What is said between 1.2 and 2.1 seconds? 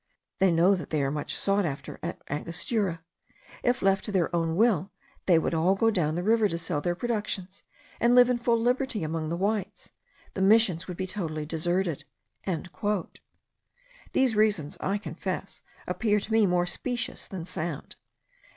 sought after